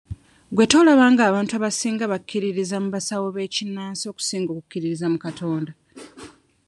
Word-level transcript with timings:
Gwe 0.55 0.65
tolaba 0.71 1.05
ng'abantu 1.13 1.51
abasinga 1.55 2.03
bakkiririza 2.11 2.77
mu 2.83 2.89
basawo 2.95 3.27
b'ekinnansi 3.35 4.03
okusinga 4.11 4.49
okukkiririza 4.51 5.05
mu 5.13 5.19
Katonda? 5.25 5.71